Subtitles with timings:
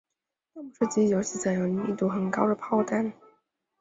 [0.55, 3.13] 弹幕射击游戏则采用密度很高的炮弹。